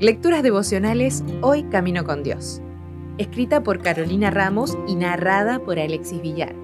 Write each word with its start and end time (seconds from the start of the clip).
Lecturas 0.00 0.42
devocionales 0.42 1.22
Hoy 1.42 1.64
Camino 1.64 2.04
con 2.04 2.22
Dios. 2.22 2.62
Escrita 3.18 3.62
por 3.62 3.82
Carolina 3.82 4.30
Ramos 4.30 4.78
y 4.88 4.94
narrada 4.94 5.58
por 5.58 5.78
Alexis 5.78 6.22
Villar. 6.22 6.54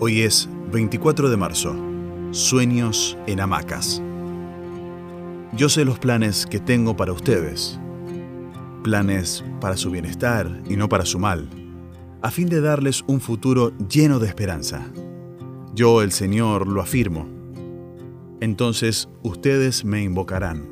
Hoy 0.00 0.22
es 0.22 0.48
24 0.72 1.30
de 1.30 1.36
marzo. 1.36 1.76
Sueños 2.32 3.16
en 3.28 3.40
hamacas. 3.40 4.02
Yo 5.52 5.68
sé 5.68 5.84
los 5.84 6.00
planes 6.00 6.44
que 6.44 6.58
tengo 6.58 6.96
para 6.96 7.12
ustedes. 7.12 7.78
Planes 8.82 9.44
para 9.60 9.76
su 9.76 9.92
bienestar 9.92 10.60
y 10.68 10.74
no 10.74 10.88
para 10.88 11.04
su 11.04 11.20
mal, 11.20 11.48
a 12.20 12.32
fin 12.32 12.48
de 12.48 12.60
darles 12.60 13.04
un 13.06 13.20
futuro 13.20 13.72
lleno 13.88 14.18
de 14.18 14.26
esperanza. 14.26 14.86
Yo, 15.72 16.02
el 16.02 16.10
Señor, 16.10 16.66
lo 16.66 16.80
afirmo 16.80 17.37
entonces 18.40 19.08
ustedes 19.22 19.84
me 19.84 20.02
invocarán 20.02 20.66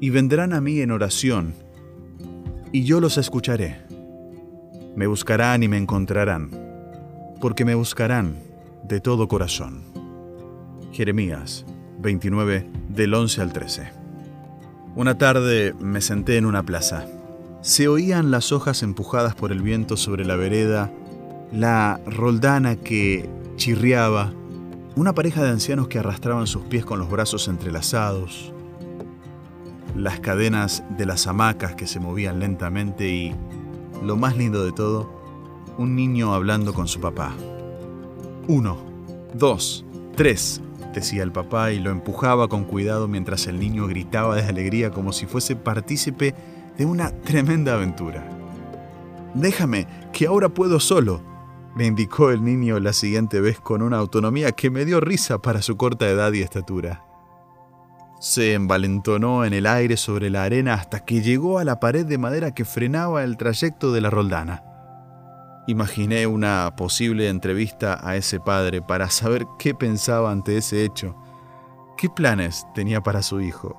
y 0.00 0.10
vendrán 0.10 0.52
a 0.52 0.60
mí 0.60 0.80
en 0.80 0.90
oración, 0.90 1.54
y 2.72 2.84
yo 2.84 3.00
los 3.00 3.16
escucharé. 3.16 3.80
Me 4.94 5.06
buscarán 5.06 5.62
y 5.62 5.68
me 5.68 5.78
encontrarán, 5.78 6.50
porque 7.40 7.64
me 7.64 7.74
buscarán 7.74 8.36
de 8.84 9.00
todo 9.00 9.28
corazón. 9.28 9.82
Jeremías 10.92 11.64
29 11.98 12.66
del 12.88 13.14
11 13.14 13.42
al 13.42 13.52
13. 13.52 13.90
Una 14.94 15.18
tarde 15.18 15.74
me 15.80 16.00
senté 16.00 16.36
en 16.36 16.46
una 16.46 16.62
plaza. 16.62 17.06
Se 17.60 17.88
oían 17.88 18.30
las 18.30 18.52
hojas 18.52 18.82
empujadas 18.82 19.34
por 19.34 19.52
el 19.52 19.60
viento 19.60 19.96
sobre 19.96 20.24
la 20.24 20.36
vereda, 20.36 20.90
la 21.52 22.00
roldana 22.06 22.76
que 22.76 23.28
chirriaba, 23.56 24.32
una 24.96 25.14
pareja 25.14 25.44
de 25.44 25.50
ancianos 25.50 25.88
que 25.88 25.98
arrastraban 25.98 26.46
sus 26.46 26.64
pies 26.64 26.86
con 26.86 26.98
los 26.98 27.10
brazos 27.10 27.48
entrelazados, 27.48 28.52
las 29.94 30.20
cadenas 30.20 30.84
de 30.96 31.04
las 31.04 31.26
hamacas 31.26 31.74
que 31.74 31.86
se 31.86 32.00
movían 32.00 32.40
lentamente 32.40 33.06
y, 33.06 33.34
lo 34.02 34.16
más 34.16 34.38
lindo 34.38 34.64
de 34.64 34.72
todo, 34.72 35.10
un 35.76 35.94
niño 35.94 36.32
hablando 36.32 36.72
con 36.72 36.88
su 36.88 36.98
papá. 36.98 37.34
Uno, 38.48 38.78
dos, 39.34 39.84
tres, 40.16 40.62
decía 40.94 41.22
el 41.22 41.32
papá 41.32 41.72
y 41.72 41.78
lo 41.78 41.90
empujaba 41.90 42.48
con 42.48 42.64
cuidado 42.64 43.06
mientras 43.06 43.46
el 43.48 43.60
niño 43.60 43.86
gritaba 43.86 44.36
de 44.36 44.44
alegría 44.44 44.90
como 44.90 45.12
si 45.12 45.26
fuese 45.26 45.56
partícipe 45.56 46.34
de 46.78 46.86
una 46.86 47.10
tremenda 47.10 47.74
aventura. 47.74 48.26
Déjame, 49.34 49.86
que 50.14 50.26
ahora 50.26 50.48
puedo 50.48 50.80
solo, 50.80 51.20
me 51.76 51.84
indicó 51.84 52.30
el 52.30 52.42
niño 52.42 52.80
la 52.80 52.94
siguiente 52.94 53.38
vez 53.42 53.60
con 53.60 53.82
una 53.82 53.98
autonomía 53.98 54.52
que 54.52 54.70
me 54.70 54.86
dio 54.86 54.98
risa 54.98 55.42
para 55.42 55.60
su 55.60 55.76
corta 55.76 56.08
edad 56.08 56.32
y 56.32 56.40
estatura. 56.40 57.04
Se 58.18 58.54
envalentonó 58.54 59.44
en 59.44 59.52
el 59.52 59.66
aire 59.66 59.98
sobre 59.98 60.30
la 60.30 60.44
arena 60.44 60.72
hasta 60.72 61.04
que 61.04 61.20
llegó 61.20 61.58
a 61.58 61.64
la 61.64 61.78
pared 61.78 62.06
de 62.06 62.16
madera 62.16 62.54
que 62.54 62.64
frenaba 62.64 63.24
el 63.24 63.36
trayecto 63.36 63.92
de 63.92 64.00
la 64.00 64.08
roldana. 64.08 64.64
Imaginé 65.66 66.26
una 66.26 66.72
posible 66.78 67.28
entrevista 67.28 68.00
a 68.02 68.16
ese 68.16 68.40
padre 68.40 68.80
para 68.80 69.10
saber 69.10 69.46
qué 69.58 69.74
pensaba 69.74 70.32
ante 70.32 70.56
ese 70.56 70.82
hecho, 70.82 71.14
qué 71.98 72.08
planes 72.08 72.66
tenía 72.74 73.02
para 73.02 73.20
su 73.20 73.42
hijo, 73.42 73.78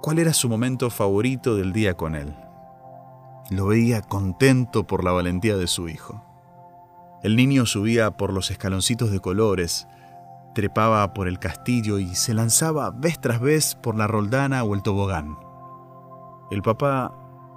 cuál 0.00 0.20
era 0.20 0.32
su 0.32 0.48
momento 0.48 0.88
favorito 0.88 1.54
del 1.54 1.74
día 1.74 1.98
con 1.98 2.14
él. 2.14 2.34
Lo 3.50 3.66
veía 3.66 4.00
contento 4.00 4.86
por 4.86 5.04
la 5.04 5.12
valentía 5.12 5.58
de 5.58 5.66
su 5.66 5.90
hijo. 5.90 6.22
El 7.26 7.34
niño 7.34 7.66
subía 7.66 8.12
por 8.12 8.32
los 8.32 8.52
escaloncitos 8.52 9.10
de 9.10 9.18
colores, 9.18 9.88
trepaba 10.54 11.12
por 11.12 11.26
el 11.26 11.40
castillo 11.40 11.98
y 11.98 12.14
se 12.14 12.34
lanzaba 12.34 12.92
vez 12.92 13.20
tras 13.20 13.40
vez 13.40 13.74
por 13.74 13.96
la 13.96 14.06
roldana 14.06 14.62
o 14.62 14.76
el 14.76 14.82
tobogán. 14.84 15.36
El 16.52 16.62
papá 16.62 17.12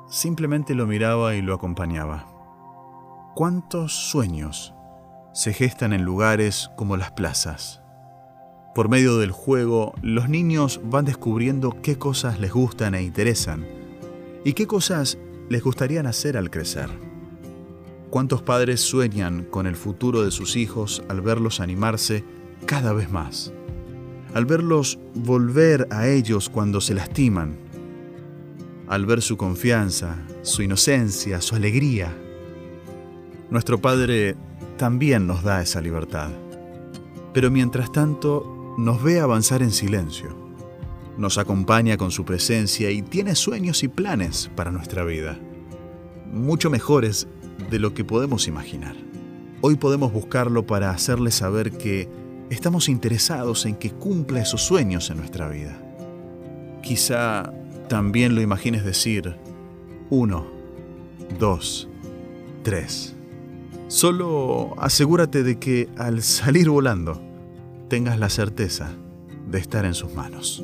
simplemente 0.09 0.73
lo 0.73 0.87
miraba 0.87 1.35
y 1.35 1.43
lo 1.43 1.53
acompañaba. 1.53 2.25
¿Cuántos 3.35 3.93
sueños 3.93 4.73
se 5.33 5.53
gestan 5.53 5.93
en 5.93 6.01
lugares 6.01 6.71
como 6.75 6.97
las 6.97 7.11
plazas? 7.11 7.83
Por 8.73 8.89
medio 8.89 9.19
del 9.19 9.31
juego, 9.31 9.93
los 10.01 10.29
niños 10.29 10.81
van 10.83 11.05
descubriendo 11.05 11.79
qué 11.83 11.95
cosas 11.95 12.39
les 12.39 12.51
gustan 12.51 12.95
e 12.95 13.03
interesan 13.03 13.67
y 14.43 14.53
qué 14.53 14.65
cosas 14.65 15.19
les 15.47 15.61
gustarían 15.61 16.07
hacer 16.07 16.37
al 16.37 16.49
crecer. 16.49 17.08
¿Cuántos 18.09 18.41
padres 18.41 18.81
sueñan 18.81 19.43
con 19.43 19.67
el 19.67 19.75
futuro 19.75 20.23
de 20.23 20.31
sus 20.31 20.55
hijos 20.55 21.03
al 21.09 21.21
verlos 21.21 21.59
animarse 21.59 22.23
cada 22.65 22.91
vez 22.91 23.11
más? 23.11 23.53
Al 24.33 24.45
verlos 24.45 24.97
volver 25.13 25.87
a 25.91 26.07
ellos 26.07 26.49
cuando 26.49 26.81
se 26.81 26.95
lastiman, 26.95 27.55
al 28.87 29.05
ver 29.05 29.21
su 29.21 29.37
confianza, 29.37 30.17
su 30.41 30.63
inocencia, 30.63 31.39
su 31.39 31.55
alegría. 31.55 32.11
Nuestro 33.51 33.79
Padre 33.79 34.35
también 34.77 35.27
nos 35.27 35.43
da 35.43 35.61
esa 35.61 35.79
libertad, 35.79 36.31
pero 37.31 37.51
mientras 37.51 37.91
tanto 37.91 38.73
nos 38.79 39.03
ve 39.03 39.19
avanzar 39.19 39.61
en 39.61 39.71
silencio, 39.71 40.35
nos 41.15 41.37
acompaña 41.37 41.95
con 41.95 42.09
su 42.09 42.25
presencia 42.25 42.89
y 42.89 43.03
tiene 43.03 43.35
sueños 43.35 43.83
y 43.83 43.87
planes 43.87 44.49
para 44.55 44.71
nuestra 44.71 45.03
vida, 45.03 45.37
mucho 46.31 46.71
mejores 46.71 47.27
de 47.69 47.79
lo 47.79 47.93
que 47.93 48.03
podemos 48.03 48.47
imaginar. 48.47 48.95
Hoy 49.61 49.75
podemos 49.75 50.13
buscarlo 50.13 50.65
para 50.65 50.91
hacerle 50.91 51.31
saber 51.31 51.71
que 51.71 52.09
estamos 52.49 52.89
interesados 52.89 53.65
en 53.65 53.75
que 53.75 53.91
cumpla 53.91 54.41
esos 54.41 54.61
sueños 54.61 55.09
en 55.09 55.17
nuestra 55.17 55.49
vida. 55.49 55.77
Quizá 56.81 57.53
también 57.89 58.35
lo 58.35 58.41
imagines 58.41 58.85
decir 58.85 59.35
uno, 60.09 60.47
dos, 61.37 61.89
tres. 62.63 63.15
Solo 63.87 64.75
asegúrate 64.77 65.43
de 65.43 65.59
que 65.59 65.89
al 65.97 66.21
salir 66.21 66.69
volando 66.69 67.21
tengas 67.89 68.19
la 68.19 68.29
certeza 68.29 68.91
de 69.49 69.59
estar 69.59 69.85
en 69.85 69.95
sus 69.95 70.13
manos. 70.13 70.63